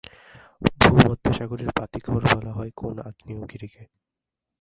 ভূমধ্যসাগরের 0.81 1.69
বাতিঘর 1.77 2.21
বলা 2.33 2.51
হয় 2.51 2.71
কোন 2.75 2.95
আগ্নেয়গিরিকে? 2.99 3.83